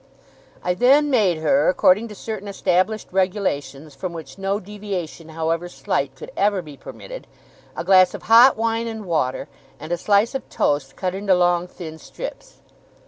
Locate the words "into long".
11.13-11.67